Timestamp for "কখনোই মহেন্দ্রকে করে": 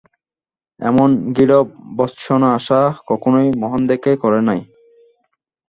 3.09-4.39